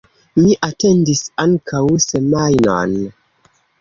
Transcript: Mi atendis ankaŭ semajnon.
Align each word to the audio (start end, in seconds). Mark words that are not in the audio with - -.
Mi 0.37 0.55
atendis 0.67 1.21
ankaŭ 1.45 1.83
semajnon. 2.07 2.97